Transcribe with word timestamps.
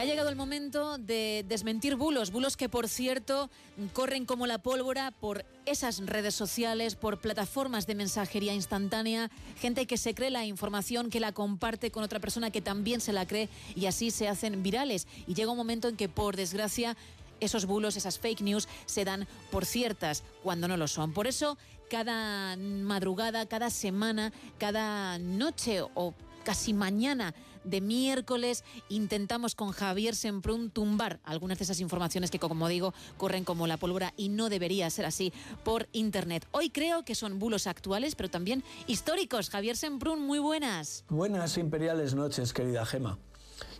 ha 0.00 0.04
llegado 0.06 0.30
el 0.30 0.36
momento 0.36 0.96
de 0.96 1.44
desmentir 1.46 1.94
bulos, 1.94 2.30
bulos 2.30 2.56
que 2.56 2.70
por 2.70 2.88
cierto 2.88 3.50
corren 3.92 4.24
como 4.24 4.46
la 4.46 4.56
pólvora 4.56 5.10
por 5.10 5.44
esas 5.66 5.98
redes 6.06 6.34
sociales, 6.34 6.94
por 6.94 7.20
plataformas 7.20 7.86
de 7.86 7.94
mensajería 7.94 8.54
instantánea, 8.54 9.30
gente 9.58 9.86
que 9.86 9.98
se 9.98 10.14
cree 10.14 10.30
la 10.30 10.46
información, 10.46 11.10
que 11.10 11.20
la 11.20 11.32
comparte 11.32 11.90
con 11.90 12.02
otra 12.02 12.18
persona 12.18 12.50
que 12.50 12.62
también 12.62 13.02
se 13.02 13.12
la 13.12 13.26
cree 13.26 13.50
y 13.76 13.86
así 13.86 14.10
se 14.10 14.26
hacen 14.26 14.62
virales. 14.62 15.06
Y 15.26 15.34
llega 15.34 15.50
un 15.50 15.58
momento 15.58 15.88
en 15.88 15.96
que 15.96 16.08
por 16.08 16.34
desgracia 16.34 16.96
esos 17.38 17.66
bulos, 17.66 17.98
esas 17.98 18.18
fake 18.18 18.40
news 18.40 18.68
se 18.86 19.04
dan 19.04 19.28
por 19.50 19.66
ciertas 19.66 20.22
cuando 20.42 20.66
no 20.66 20.78
lo 20.78 20.88
son. 20.88 21.12
Por 21.12 21.26
eso, 21.26 21.58
cada 21.90 22.56
madrugada, 22.56 23.44
cada 23.44 23.68
semana, 23.68 24.32
cada 24.58 25.18
noche 25.18 25.82
o 25.94 26.14
casi 26.50 26.72
mañana 26.72 27.32
de 27.62 27.80
miércoles 27.80 28.64
intentamos 28.88 29.54
con 29.54 29.70
Javier 29.70 30.16
Semprún 30.16 30.68
tumbar 30.68 31.20
algunas 31.22 31.58
de 31.58 31.62
esas 31.62 31.78
informaciones 31.78 32.28
que, 32.32 32.40
como 32.40 32.66
digo, 32.66 32.92
corren 33.18 33.44
como 33.44 33.68
la 33.68 33.76
pólvora 33.76 34.12
y 34.16 34.30
no 34.30 34.48
debería 34.48 34.90
ser 34.90 35.06
así 35.06 35.32
por 35.62 35.88
Internet. 35.92 36.48
Hoy 36.50 36.70
creo 36.70 37.04
que 37.04 37.14
son 37.14 37.38
bulos 37.38 37.68
actuales, 37.68 38.16
pero 38.16 38.30
también 38.30 38.64
históricos. 38.88 39.48
Javier 39.48 39.76
Semprún, 39.76 40.26
muy 40.26 40.40
buenas. 40.40 41.04
Buenas 41.08 41.56
imperiales 41.56 42.14
noches, 42.16 42.52
querida 42.52 42.84
Gema. 42.84 43.20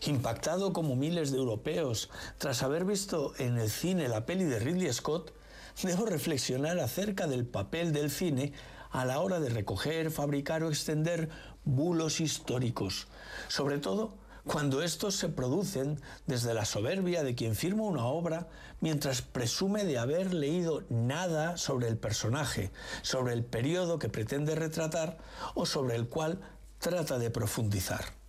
Impactado 0.06 0.72
como 0.72 0.94
miles 0.94 1.32
de 1.32 1.38
europeos 1.38 2.08
tras 2.38 2.62
haber 2.62 2.84
visto 2.84 3.32
en 3.40 3.58
el 3.58 3.68
cine 3.68 4.06
la 4.06 4.26
peli 4.26 4.44
de 4.44 4.60
Ridley 4.60 4.92
Scott, 4.92 5.32
debo 5.82 6.06
reflexionar 6.06 6.78
acerca 6.78 7.26
del 7.26 7.46
papel 7.46 7.92
del 7.92 8.12
cine 8.12 8.52
a 8.90 9.04
la 9.04 9.20
hora 9.20 9.40
de 9.40 9.48
recoger, 9.48 10.10
fabricar 10.10 10.62
o 10.62 10.68
extender 10.68 11.30
bulos 11.64 12.20
históricos, 12.20 13.06
sobre 13.48 13.78
todo 13.78 14.14
cuando 14.44 14.82
estos 14.82 15.16
se 15.16 15.28
producen 15.28 16.00
desde 16.26 16.54
la 16.54 16.64
soberbia 16.64 17.22
de 17.22 17.34
quien 17.34 17.54
firma 17.54 17.82
una 17.82 18.06
obra 18.06 18.48
mientras 18.80 19.22
presume 19.22 19.84
de 19.84 19.98
haber 19.98 20.32
leído 20.32 20.82
nada 20.88 21.56
sobre 21.56 21.88
el 21.88 21.98
personaje, 21.98 22.72
sobre 23.02 23.34
el 23.34 23.44
periodo 23.44 23.98
que 23.98 24.08
pretende 24.08 24.54
retratar 24.54 25.18
o 25.54 25.66
sobre 25.66 25.96
el 25.96 26.08
cual 26.08 26.40
trata 26.78 27.18
de 27.18 27.30
profundizar. 27.30 28.20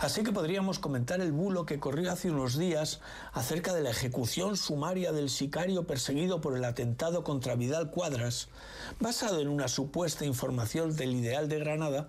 Así 0.00 0.22
que 0.22 0.32
podríamos 0.32 0.78
comentar 0.78 1.20
el 1.20 1.32
bulo 1.32 1.64
que 1.64 1.80
corrió 1.80 2.12
hace 2.12 2.30
unos 2.30 2.58
días 2.58 3.00
acerca 3.32 3.72
de 3.72 3.80
la 3.80 3.90
ejecución 3.90 4.56
sumaria 4.56 5.10
del 5.12 5.30
sicario 5.30 5.86
perseguido 5.86 6.40
por 6.40 6.56
el 6.56 6.64
atentado 6.64 7.24
contra 7.24 7.54
Vidal 7.54 7.90
Cuadras, 7.90 8.48
basado 9.00 9.40
en 9.40 9.48
una 9.48 9.68
supuesta 9.68 10.26
información 10.26 10.96
del 10.96 11.14
ideal 11.14 11.48
de 11.48 11.60
Granada, 11.60 12.08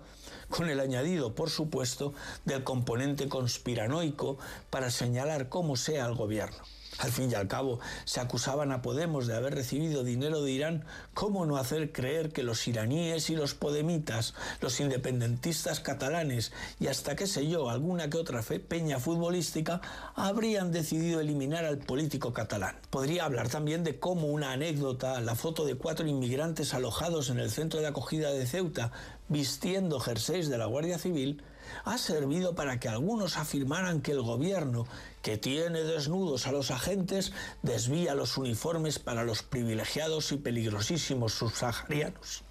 con 0.52 0.70
el 0.70 0.80
añadido, 0.80 1.34
por 1.34 1.50
supuesto, 1.50 2.14
del 2.46 2.64
componente 2.64 3.28
conspiranoico 3.28 4.38
para 4.70 4.92
señalar 4.92 5.50
cómo 5.50 5.76
sea 5.76 6.06
al 6.06 6.14
gobierno. 6.14 6.62
Al 7.00 7.12
fin 7.12 7.32
y 7.32 7.36
al 7.36 7.48
cabo, 7.48 7.80
se 8.06 8.20
acusaban 8.20 8.72
a 8.72 8.82
Podemos 8.82 9.26
de 9.26 9.36
haber 9.36 9.56
recibido 9.56 10.04
dinero 10.04 10.44
de 10.44 10.52
Irán. 10.52 10.86
¿Cómo 11.14 11.46
no 11.46 11.58
hacer 11.58 11.92
creer 11.92 12.32
que 12.32 12.44
los 12.44 12.68
iraníes 12.68 13.30
y 13.30 13.36
los 13.36 13.56
podemitas, 13.56 14.36
los 14.60 14.80
independentistas 14.80 15.80
catalanes 15.80 16.52
y 16.80 16.88
hasta 16.88 17.16
qué 17.16 17.26
sé 17.26 17.48
yo, 17.48 17.70
alguna 17.70 18.10
que 18.10 18.18
otra 18.18 18.42
peña 18.42 19.00
futbolística 19.00 19.82
habrían 20.16 20.72
decidido 20.72 21.22
eliminar 21.22 21.66
al 21.66 21.80
político 21.80 22.34
catalán? 22.34 22.76
Podría 22.90 23.26
hablar 23.26 23.50
también 23.50 23.84
de 23.84 23.98
cómo 23.98 24.28
una 24.28 24.52
anécdota, 24.52 25.22
la 25.22 25.36
foto 25.36 25.66
de 25.66 25.76
cuatro 25.76 26.06
inmigrantes 26.06 26.74
alojados 26.74 27.30
en 27.30 27.40
el 27.40 27.50
centro 27.50 27.80
de 27.80 27.88
acogida 27.88 28.32
de 28.32 28.46
Ceuta 28.46 28.92
vistiendo 29.32 30.00
jerseys 30.00 30.50
de 30.50 30.58
la 30.58 30.66
Guardia 30.66 31.00
Civil, 31.00 31.42
ha 31.86 31.98
servido 31.98 32.54
para 32.54 32.80
que 32.80 32.90
algunos 32.90 33.38
afirmaran 33.38 34.02
que 34.02 34.12
el 34.12 34.22
gobierno, 34.22 34.86
que 35.22 35.38
tiene 35.38 35.84
desnudos 35.84 36.48
a 36.48 36.52
los 36.52 36.70
agentes, 36.70 37.32
desvía 37.62 38.14
los 38.14 38.38
uniformes 38.38 39.00
para 39.00 39.24
los 39.24 39.42
privilegiados 39.42 40.32
y 40.34 40.38
peligrosísimos 40.38 41.34
subsaharianos. 41.34 42.44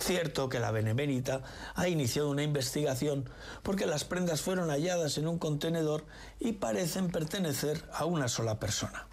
Cierto 0.00 0.48
que 0.48 0.58
la 0.58 0.70
Benemérita 0.70 1.42
ha 1.74 1.88
iniciado 1.88 2.30
una 2.30 2.42
investigación 2.42 3.30
porque 3.62 3.86
las 3.86 4.04
prendas 4.04 4.40
fueron 4.40 4.70
halladas 4.70 5.18
en 5.18 5.28
un 5.28 5.38
contenedor 5.38 6.04
y 6.40 6.52
parecen 6.52 7.10
pertenecer 7.10 7.84
a 7.92 8.06
una 8.06 8.28
sola 8.28 8.58
persona. 8.58 9.06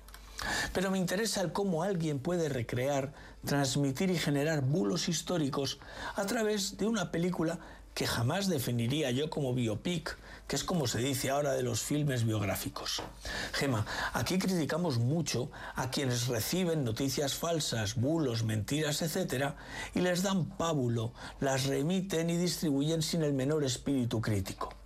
Pero 0.73 0.91
me 0.91 0.97
interesa 0.97 1.41
el 1.41 1.51
cómo 1.51 1.83
alguien 1.83 2.19
puede 2.19 2.49
recrear, 2.49 3.13
transmitir 3.45 4.09
y 4.09 4.17
generar 4.17 4.61
bulos 4.61 5.09
históricos 5.09 5.79
a 6.15 6.25
través 6.25 6.77
de 6.77 6.87
una 6.87 7.11
película 7.11 7.59
que 7.93 8.07
jamás 8.07 8.47
definiría 8.47 9.11
yo 9.11 9.29
como 9.29 9.53
biopic, 9.53 10.17
que 10.47 10.55
es 10.55 10.63
como 10.63 10.87
se 10.87 10.99
dice 10.99 11.29
ahora 11.29 11.53
de 11.53 11.63
los 11.63 11.81
filmes 11.81 12.25
biográficos. 12.25 13.01
Gema, 13.53 13.85
aquí 14.13 14.39
criticamos 14.39 14.97
mucho 14.97 15.51
a 15.75 15.89
quienes 15.89 16.27
reciben 16.27 16.83
noticias 16.83 17.35
falsas, 17.35 17.95
bulos, 17.95 18.43
mentiras, 18.43 19.01
etc., 19.01 19.53
y 19.93 19.99
les 19.99 20.23
dan 20.23 20.45
pábulo, 20.57 21.13
las 21.39 21.65
remiten 21.65 22.29
y 22.29 22.37
distribuyen 22.37 23.01
sin 23.01 23.23
el 23.23 23.33
menor 23.33 23.63
espíritu 23.63 24.21
crítico. 24.21 24.82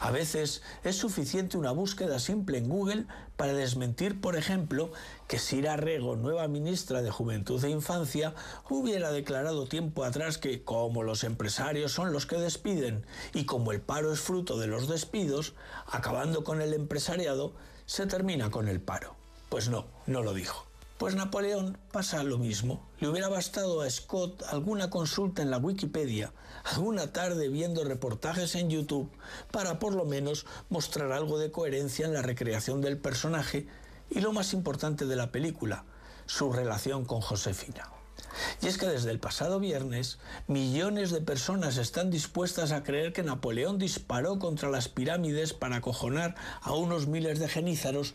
A 0.00 0.10
veces 0.10 0.62
es 0.84 0.96
suficiente 0.96 1.56
una 1.56 1.70
búsqueda 1.70 2.18
simple 2.18 2.58
en 2.58 2.68
Google 2.68 3.06
para 3.36 3.52
desmentir, 3.52 4.20
por 4.20 4.36
ejemplo, 4.36 4.92
que 5.28 5.38
Sira 5.38 5.76
Rego, 5.76 6.16
nueva 6.16 6.48
ministra 6.48 7.02
de 7.02 7.10
Juventud 7.10 7.62
e 7.64 7.70
Infancia, 7.70 8.34
hubiera 8.68 9.12
declarado 9.12 9.66
tiempo 9.66 10.04
atrás 10.04 10.38
que 10.38 10.64
como 10.64 11.02
los 11.02 11.24
empresarios 11.24 11.92
son 11.92 12.12
los 12.12 12.26
que 12.26 12.36
despiden 12.36 13.04
y 13.34 13.44
como 13.44 13.72
el 13.72 13.80
paro 13.80 14.12
es 14.12 14.20
fruto 14.20 14.58
de 14.58 14.66
los 14.66 14.88
despidos, 14.88 15.54
acabando 15.86 16.44
con 16.44 16.60
el 16.60 16.74
empresariado, 16.74 17.54
se 17.86 18.06
termina 18.06 18.50
con 18.50 18.68
el 18.68 18.80
paro. 18.80 19.16
Pues 19.48 19.68
no, 19.68 19.86
no 20.06 20.22
lo 20.22 20.34
dijo. 20.34 20.71
Pues 21.02 21.16
Napoleón 21.16 21.78
pasa 21.90 22.22
lo 22.22 22.38
mismo. 22.38 22.88
Le 23.00 23.08
hubiera 23.08 23.28
bastado 23.28 23.80
a 23.80 23.90
Scott 23.90 24.44
alguna 24.48 24.88
consulta 24.88 25.42
en 25.42 25.50
la 25.50 25.58
Wikipedia, 25.58 26.32
alguna 26.62 27.12
tarde 27.12 27.48
viendo 27.48 27.82
reportajes 27.82 28.54
en 28.54 28.70
YouTube, 28.70 29.10
para 29.50 29.80
por 29.80 29.96
lo 29.96 30.04
menos 30.04 30.46
mostrar 30.68 31.10
algo 31.10 31.40
de 31.40 31.50
coherencia 31.50 32.06
en 32.06 32.14
la 32.14 32.22
recreación 32.22 32.80
del 32.80 32.98
personaje 32.98 33.66
y 34.10 34.20
lo 34.20 34.32
más 34.32 34.52
importante 34.52 35.04
de 35.04 35.16
la 35.16 35.32
película, 35.32 35.86
su 36.26 36.52
relación 36.52 37.04
con 37.04 37.20
Josefina. 37.20 37.90
Y 38.62 38.68
es 38.68 38.78
que 38.78 38.86
desde 38.86 39.10
el 39.10 39.18
pasado 39.18 39.58
viernes, 39.58 40.20
millones 40.46 41.10
de 41.10 41.20
personas 41.20 41.78
están 41.78 42.12
dispuestas 42.12 42.70
a 42.70 42.84
creer 42.84 43.12
que 43.12 43.24
Napoleón 43.24 43.76
disparó 43.76 44.38
contra 44.38 44.70
las 44.70 44.86
pirámides 44.86 45.52
para 45.52 45.78
acojonar 45.78 46.36
a 46.60 46.74
unos 46.74 47.08
miles 47.08 47.40
de 47.40 47.48
genízaros 47.48 48.14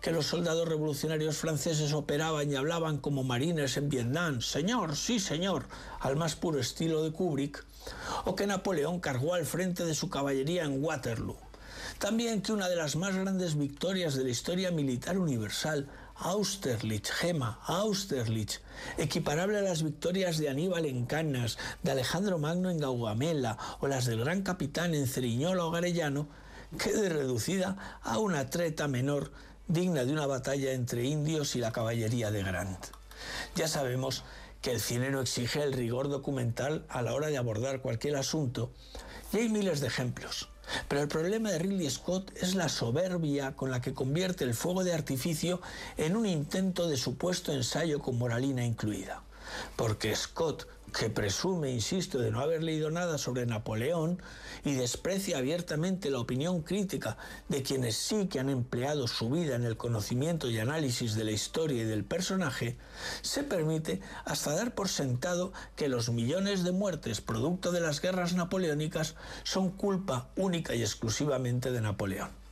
que 0.00 0.12
los 0.12 0.26
soldados 0.26 0.68
revolucionarios 0.68 1.36
franceses 1.36 1.92
operaban 1.92 2.50
y 2.50 2.56
hablaban 2.56 2.98
como 2.98 3.24
marines 3.24 3.76
en 3.76 3.88
Vietnam, 3.88 4.40
señor, 4.40 4.96
sí 4.96 5.18
señor, 5.18 5.66
al 6.00 6.16
más 6.16 6.36
puro 6.36 6.60
estilo 6.60 7.02
de 7.02 7.12
Kubrick, 7.12 7.64
o 8.24 8.34
que 8.36 8.46
Napoleón 8.46 9.00
cargó 9.00 9.34
al 9.34 9.46
frente 9.46 9.84
de 9.84 9.94
su 9.94 10.08
caballería 10.08 10.64
en 10.64 10.82
Waterloo. 10.82 11.36
También 11.98 12.42
que 12.42 12.52
una 12.52 12.68
de 12.68 12.76
las 12.76 12.94
más 12.94 13.16
grandes 13.16 13.56
victorias 13.56 14.14
de 14.14 14.22
la 14.24 14.30
historia 14.30 14.70
militar 14.70 15.18
universal, 15.18 15.88
Austerlitz, 16.16 17.10
Gema, 17.10 17.60
Austerlitz, 17.66 18.60
equiparable 18.98 19.58
a 19.58 19.62
las 19.62 19.82
victorias 19.82 20.38
de 20.38 20.48
Aníbal 20.48 20.86
en 20.86 21.06
Cannas, 21.06 21.58
de 21.82 21.90
Alejandro 21.90 22.38
Magno 22.38 22.70
en 22.70 22.78
Gaugamela 22.78 23.58
o 23.80 23.88
las 23.88 24.06
del 24.06 24.20
gran 24.20 24.42
capitán 24.42 24.94
en 24.94 25.06
Ceriñola 25.06 25.64
o 25.64 25.70
Garellano, 25.70 26.28
quede 26.78 27.08
reducida 27.08 28.00
a 28.02 28.18
una 28.18 28.50
treta 28.50 28.86
menor 28.86 29.32
digna 29.68 30.04
de 30.06 30.12
una 30.12 30.26
batalla 30.26 30.72
entre 30.72 31.04
indios 31.04 31.54
y 31.54 31.58
la 31.60 31.72
caballería 31.72 32.30
de 32.30 32.42
Grant. 32.42 32.86
Ya 33.54 33.68
sabemos 33.68 34.24
que 34.62 34.72
el 34.72 34.80
cine 34.80 35.10
no 35.10 35.20
exige 35.20 35.62
el 35.62 35.74
rigor 35.74 36.08
documental 36.08 36.84
a 36.88 37.02
la 37.02 37.14
hora 37.14 37.28
de 37.28 37.36
abordar 37.36 37.80
cualquier 37.80 38.16
asunto, 38.16 38.72
y 39.32 39.36
hay 39.36 39.48
miles 39.50 39.80
de 39.80 39.88
ejemplos. 39.88 40.48
Pero 40.88 41.02
el 41.02 41.08
problema 41.08 41.50
de 41.50 41.58
Ridley 41.58 41.88
Scott 41.90 42.32
es 42.36 42.54
la 42.54 42.68
soberbia 42.68 43.54
con 43.56 43.70
la 43.70 43.80
que 43.80 43.94
convierte 43.94 44.44
el 44.44 44.54
fuego 44.54 44.84
de 44.84 44.94
artificio 44.94 45.60
en 45.96 46.16
un 46.16 46.26
intento 46.26 46.88
de 46.88 46.96
supuesto 46.96 47.52
ensayo 47.52 48.00
con 48.00 48.18
moralina 48.18 48.64
incluida. 48.64 49.22
Porque 49.76 50.14
Scott 50.14 50.66
que 50.92 51.10
presume, 51.10 51.70
insisto, 51.70 52.18
de 52.18 52.30
no 52.30 52.40
haber 52.40 52.62
leído 52.62 52.90
nada 52.90 53.18
sobre 53.18 53.46
Napoleón 53.46 54.20
y 54.64 54.74
desprecia 54.74 55.38
abiertamente 55.38 56.10
la 56.10 56.18
opinión 56.18 56.62
crítica 56.62 57.16
de 57.48 57.62
quienes 57.62 57.96
sí 57.96 58.26
que 58.26 58.40
han 58.40 58.48
empleado 58.48 59.06
su 59.06 59.30
vida 59.30 59.54
en 59.54 59.64
el 59.64 59.76
conocimiento 59.76 60.48
y 60.50 60.58
análisis 60.58 61.14
de 61.14 61.24
la 61.24 61.30
historia 61.30 61.82
y 61.82 61.86
del 61.86 62.04
personaje, 62.04 62.76
se 63.22 63.42
permite 63.42 64.00
hasta 64.24 64.54
dar 64.54 64.74
por 64.74 64.88
sentado 64.88 65.52
que 65.76 65.88
los 65.88 66.10
millones 66.10 66.64
de 66.64 66.72
muertes 66.72 67.20
producto 67.20 67.72
de 67.72 67.80
las 67.80 68.00
guerras 68.00 68.34
napoleónicas 68.34 69.14
son 69.44 69.70
culpa 69.70 70.28
única 70.36 70.74
y 70.74 70.82
exclusivamente 70.82 71.70
de 71.70 71.80
Napoleón. 71.80 72.47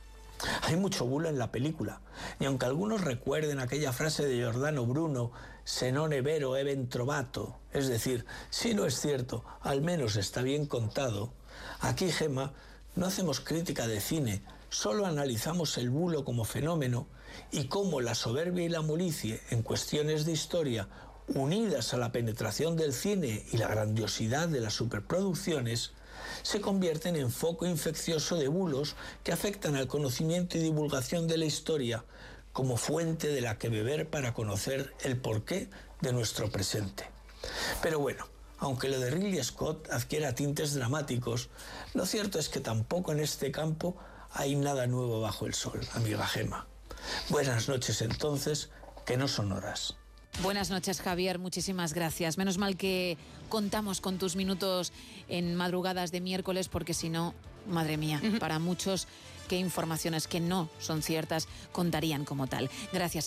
Hay 0.63 0.75
mucho 0.75 1.05
bulo 1.05 1.29
en 1.29 1.37
la 1.37 1.51
película, 1.51 2.01
y 2.39 2.45
aunque 2.45 2.65
algunos 2.65 3.01
recuerden 3.01 3.59
aquella 3.59 3.93
frase 3.93 4.25
de 4.25 4.37
Giordano 4.37 4.85
Bruno, 4.85 5.31
se 5.63 5.91
non 5.91 6.13
è 6.13 6.21
vero, 6.21 6.55
è 6.55 6.63
ben 6.63 6.87
trovato, 6.87 7.59
es 7.73 7.87
decir, 7.87 8.25
si 8.49 8.73
no 8.73 8.85
es 8.85 9.01
cierto, 9.01 9.43
al 9.61 9.81
menos 9.81 10.15
está 10.15 10.41
bien 10.41 10.65
contado, 10.65 11.33
aquí, 11.81 12.11
Gema, 12.11 12.53
no 12.95 13.05
hacemos 13.05 13.41
crítica 13.41 13.85
de 13.85 13.99
cine, 13.99 14.41
solo 14.69 15.05
analizamos 15.05 15.77
el 15.77 15.89
bulo 15.89 16.23
como 16.23 16.45
fenómeno 16.45 17.07
y 17.51 17.65
cómo 17.65 18.01
la 18.01 18.15
soberbia 18.15 18.65
y 18.65 18.69
la 18.69 18.81
molicie 18.81 19.41
en 19.49 19.61
cuestiones 19.61 20.25
de 20.25 20.31
historia, 20.31 20.87
unidas 21.27 21.93
a 21.93 21.97
la 21.97 22.11
penetración 22.11 22.77
del 22.77 22.93
cine 22.93 23.45
y 23.51 23.57
la 23.57 23.67
grandiosidad 23.67 24.47
de 24.47 24.61
las 24.61 24.73
superproducciones, 24.73 25.91
se 26.43 26.61
convierten 26.61 27.15
en 27.15 27.31
foco 27.31 27.65
infeccioso 27.65 28.35
de 28.35 28.47
bulos 28.47 28.95
que 29.23 29.31
afectan 29.31 29.75
al 29.75 29.87
conocimiento 29.87 30.57
y 30.57 30.61
divulgación 30.61 31.27
de 31.27 31.37
la 31.37 31.45
historia 31.45 32.03
como 32.53 32.77
fuente 32.77 33.27
de 33.27 33.41
la 33.41 33.57
que 33.57 33.69
beber 33.69 34.09
para 34.09 34.33
conocer 34.33 34.93
el 35.03 35.17
porqué 35.17 35.69
de 36.01 36.13
nuestro 36.13 36.49
presente. 36.49 37.09
Pero 37.81 37.99
bueno, 37.99 38.27
aunque 38.59 38.89
lo 38.89 38.99
de 38.99 39.11
Ridley 39.11 39.43
Scott 39.43 39.89
adquiera 39.91 40.33
tintes 40.33 40.73
dramáticos, 40.73 41.49
lo 41.93 42.05
cierto 42.05 42.39
es 42.39 42.49
que 42.49 42.59
tampoco 42.59 43.11
en 43.11 43.19
este 43.19 43.51
campo 43.51 43.95
hay 44.31 44.55
nada 44.55 44.87
nuevo 44.87 45.21
bajo 45.21 45.45
el 45.45 45.53
sol, 45.53 45.79
amiga 45.93 46.25
Gema. 46.25 46.67
Buenas 47.29 47.69
noches 47.69 48.01
entonces, 48.01 48.69
que 49.05 49.17
no 49.17 49.27
son 49.27 49.51
horas. 49.51 49.95
Buenas 50.43 50.69
noches, 50.69 51.01
Javier. 51.01 51.39
Muchísimas 51.39 51.93
gracias. 51.93 52.37
Menos 52.37 52.59
mal 52.59 52.77
que 52.77 53.17
contamos 53.49 54.01
con 54.01 54.19
tus 54.19 54.35
minutos 54.35 54.93
en 55.29 55.55
madrugadas 55.55 56.11
de 56.11 56.21
miércoles, 56.21 56.67
porque 56.69 56.93
si 56.93 57.09
no, 57.09 57.33
madre 57.67 57.97
mía, 57.97 58.21
para 58.39 58.59
muchos, 58.59 59.07
qué 59.47 59.57
informaciones 59.57 60.27
que 60.27 60.39
no 60.39 60.69
son 60.79 61.01
ciertas 61.01 61.47
contarían 61.71 62.23
como 62.23 62.45
tal. 62.45 62.69
Gracias. 62.93 63.15